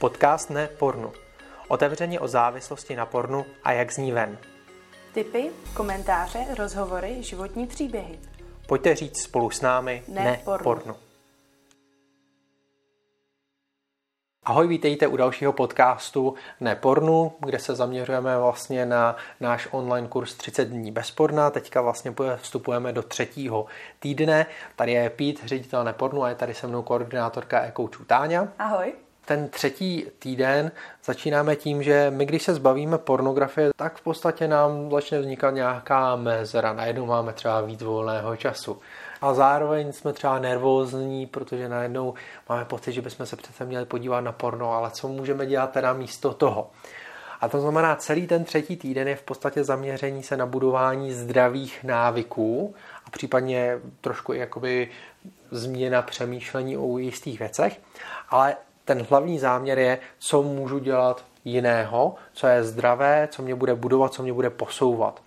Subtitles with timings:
[0.00, 1.12] Podcast ne pornu.
[1.68, 4.38] Otevřeně o závislosti na pornu a jak z ní ven.
[5.14, 8.18] Tipy, komentáře, rozhovory, životní příběhy.
[8.66, 10.64] Pojďte říct spolu s námi Ne ne, pornu.
[10.64, 10.94] pornu.
[14.44, 20.64] Ahoj, vítejte u dalšího podcastu Nepornu, kde se zaměřujeme vlastně na náš online kurz 30
[20.64, 21.50] dní bez porna.
[21.50, 23.66] Teďka vlastně vstupujeme do třetího
[24.00, 24.46] týdne.
[24.76, 28.48] Tady je Pít, ředitel Nepornu a je tady se mnou koordinátorka e-coachů Táňa.
[28.58, 28.92] Ahoj.
[29.28, 30.72] Ten třetí týden
[31.04, 36.16] začínáme tím, že my, když se zbavíme pornografie, tak v podstatě nám začne vznikat nějaká
[36.16, 36.72] mezera.
[36.72, 38.78] Najednou máme třeba víc volného času.
[39.20, 42.14] A zároveň jsme třeba nervózní, protože najednou
[42.48, 45.92] máme pocit, že bychom se přece měli podívat na porno, ale co můžeme dělat teda
[45.92, 46.70] místo toho?
[47.40, 51.84] A to znamená, celý ten třetí týden je v podstatě zaměření se na budování zdravých
[51.84, 54.90] návyků a případně trošku jakoby
[55.50, 57.80] změna přemýšlení o jistých věcech.
[58.28, 58.56] Ale
[58.88, 64.14] ten hlavní záměr je, co můžu dělat jiného, co je zdravé, co mě bude budovat,
[64.14, 65.22] co mě bude posouvat.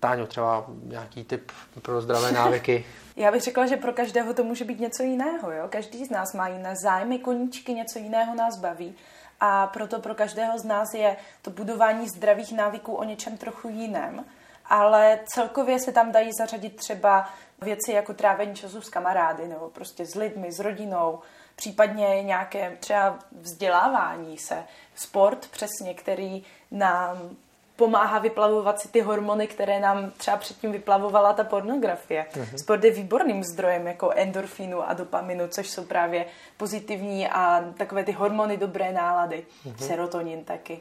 [0.00, 2.84] Táňo, třeba nějaký tip pro zdravé návyky?
[3.16, 5.52] Já bych řekla, že pro každého to může být něco jiného.
[5.52, 5.66] Jo?
[5.68, 8.94] Každý z nás má jiné zájmy, koníčky, něco jiného nás baví.
[9.40, 14.24] A proto pro každého z nás je to budování zdravých návyků o něčem trochu jiném.
[14.66, 17.28] Ale celkově se tam dají zařadit třeba
[17.62, 21.20] věci jako trávení času s kamarády nebo prostě s lidmi, s rodinou,
[21.58, 24.64] případně nějaké třeba vzdělávání se,
[24.94, 27.30] sport přesně, který nám
[27.76, 32.26] pomáhá vyplavovat si ty hormony, které nám třeba předtím vyplavovala ta pornografie.
[32.32, 32.56] Mm-hmm.
[32.56, 38.12] Sport je výborným zdrojem jako endorfinu a dopaminu, což jsou právě pozitivní a takové ty
[38.12, 39.44] hormony dobré nálady.
[39.66, 39.86] Mm-hmm.
[39.86, 40.80] Serotonin taky.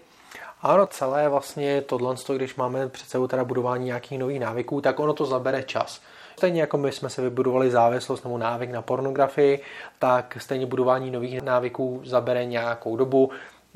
[0.61, 5.13] Ano, celé vlastně tohle, když máme před sebou teda budování nějakých nových návyků, tak ono
[5.13, 6.01] to zabere čas.
[6.37, 9.59] Stejně jako my jsme se vybudovali závislost nebo návyk na pornografii,
[9.99, 13.31] tak stejně budování nových návyků zabere nějakou dobu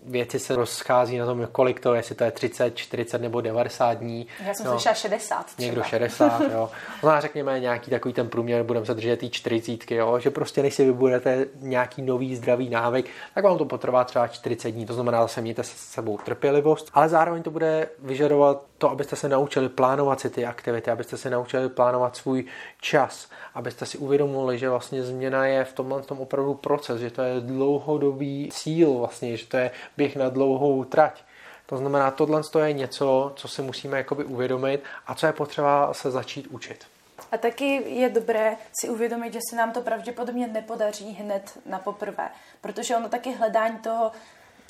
[0.05, 3.93] věci se rozchází na tom, kolik to je, jestli to je 30, 40 nebo 90
[3.93, 4.27] dní.
[4.45, 5.65] Já jsem no, slyšela 60 třeba.
[5.65, 6.69] Někdo 60, jo.
[7.03, 10.73] No řekněme nějaký takový ten průměr, budeme se držet té 40, jo, že prostě než
[10.73, 15.21] si vybudete nějaký nový zdravý návyk, tak vám to potrvá třeba 40 dní, to znamená
[15.21, 20.19] zase mějte se sebou trpělivost, ale zároveň to bude vyžadovat to, abyste se naučili plánovat
[20.19, 22.45] si ty aktivity, abyste se naučili plánovat svůj
[22.79, 27.21] čas, abyste si uvědomili, že vlastně změna je v tomhle tom opravdu proces, že to
[27.21, 31.23] je dlouhodobý cíl vlastně, že to je běh na dlouhou trať.
[31.65, 36.11] To znamená, tohle je něco, co si musíme jakoby uvědomit a co je potřeba se
[36.11, 36.85] začít učit.
[37.31, 42.29] A taky je dobré si uvědomit, že se nám to pravděpodobně nepodaří hned na poprvé,
[42.61, 44.11] protože ono taky hledání toho,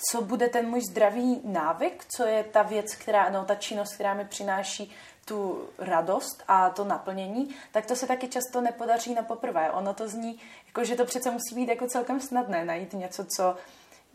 [0.10, 4.14] co bude ten můj zdravý návyk, co je ta věc, která, no, ta činnost, která
[4.14, 4.92] mi přináší
[5.26, 9.72] tu radost a to naplnění, tak to se taky často nepodaří na poprvé.
[9.72, 13.56] Ono to zní, jako, že to přece musí být jako celkem snadné najít něco, co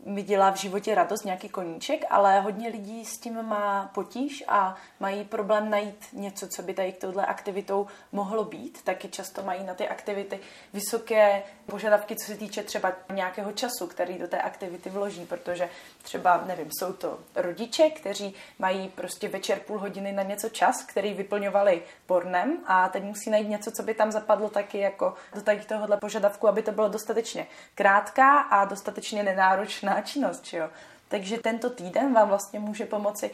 [0.05, 4.75] mi dělá v životě radost, nějaký koníček, ale hodně lidí s tím má potíž a
[4.99, 8.81] mají problém najít něco, co by tady k touhle aktivitou mohlo být.
[8.83, 10.39] Taky často mají na ty aktivity
[10.73, 15.69] vysoké požadavky, co se týče třeba nějakého času, který do té aktivity vloží, protože
[16.01, 21.13] třeba, nevím, jsou to rodiče, kteří mají prostě večer půl hodiny na něco čas, který
[21.13, 25.59] vyplňovali pornem a teď musí najít něco, co by tam zapadlo taky jako do tady
[25.59, 30.69] tohohle požadavku, aby to bylo dostatečně krátká a dostatečně nenáročná činnost, že jo.
[31.07, 33.31] Takže tento týden vám vlastně může pomoci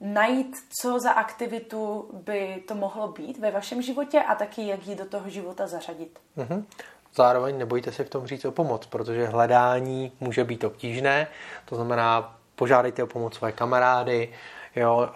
[0.00, 4.94] najít, co za aktivitu by to mohlo být ve vašem životě a taky, jak ji
[4.94, 6.18] do toho života zařadit.
[6.36, 6.64] Mm-hmm.
[7.14, 11.26] Zároveň nebojte se v tom říct o pomoc, protože hledání může být obtížné,
[11.64, 14.32] to znamená, požádejte o pomoc své kamarády,
[14.76, 15.08] Jo,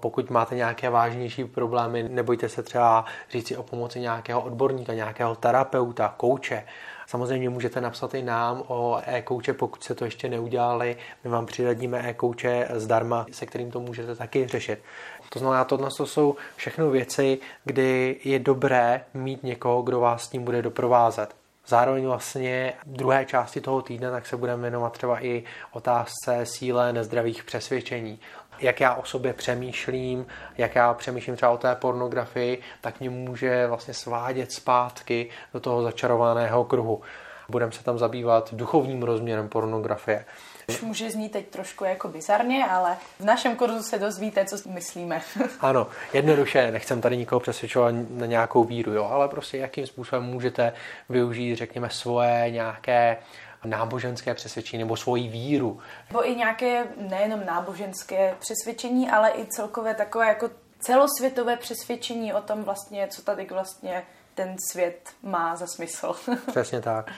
[0.00, 5.36] pokud máte nějaké vážnější problémy, nebojte se třeba říct si o pomoci nějakého odborníka, nějakého
[5.36, 6.64] terapeuta, kouče.
[7.08, 10.96] Samozřejmě můžete napsat i nám o e-kouče, pokud se to ještě neudělali.
[11.24, 14.82] My vám přiradíme e-kouče zdarma, se kterým to můžete taky řešit.
[15.28, 20.28] To znamená, tohle to jsou všechno věci, kdy je dobré mít někoho, kdo vás s
[20.28, 21.34] tím bude doprovázet.
[21.66, 26.92] Zároveň vlastně v druhé části toho týdne tak se budeme věnovat třeba i otázce síle
[26.92, 28.20] nezdravých přesvědčení.
[28.60, 30.26] Jak já o sobě přemýšlím,
[30.58, 35.82] jak já přemýšlím třeba o té pornografii, tak mě může vlastně svádět zpátky do toho
[35.82, 37.02] začarovaného kruhu.
[37.50, 40.24] Budeme se tam zabývat duchovním rozměrem pornografie.
[40.68, 45.22] Už může znít teď trošku jako bizarně, ale v našem kurzu se dozvíte, co myslíme.
[45.60, 50.72] ano, jednoduše, nechcem tady nikoho přesvědčovat na nějakou víru, jo, ale prostě jakým způsobem můžete
[51.08, 53.16] využít, řekněme, svoje nějaké
[53.64, 55.80] náboženské přesvědčení nebo svoji víru.
[56.08, 62.62] Nebo i nějaké nejenom náboženské přesvědčení, ale i celkové takové jako celosvětové přesvědčení o tom
[62.64, 64.02] vlastně, co tady vlastně
[64.34, 66.14] ten svět má za smysl.
[66.50, 67.10] Přesně tak.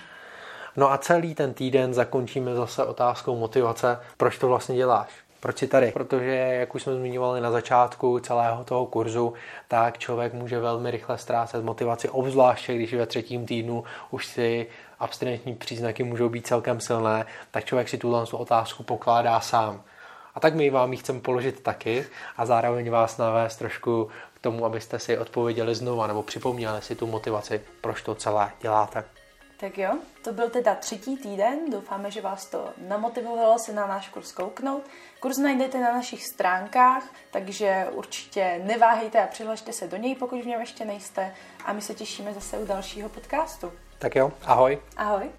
[0.81, 5.09] No a celý ten týden zakončíme zase otázkou motivace, proč to vlastně děláš.
[5.41, 5.93] Proč jsi tady?
[5.93, 9.35] Protože, jak už jsme zmiňovali na začátku celého toho kurzu,
[9.69, 14.67] tak člověk může velmi rychle ztrácet motivaci, obzvláště když ve třetím týdnu už si
[14.99, 19.83] abstinentní příznaky můžou být celkem silné, tak člověk si tuhle otázku pokládá sám.
[20.35, 22.07] A tak my vám ji chceme položit taky
[22.37, 27.07] a zároveň vás navést trošku k tomu, abyste si odpověděli znova nebo připomněli si tu
[27.07, 29.05] motivaci, proč to celé děláte.
[29.61, 34.09] Tak jo, to byl teda třetí týden, doufáme, že vás to namotivovalo se na náš
[34.09, 34.83] kurz kouknout.
[35.21, 40.47] Kurz najdete na našich stránkách, takže určitě neváhejte a přihlašte se do něj, pokud v
[40.47, 41.35] něm ještě nejste
[41.65, 43.73] a my se těšíme zase u dalšího podcastu.
[43.99, 44.79] Tak jo, ahoj.
[44.97, 45.31] Ahoj.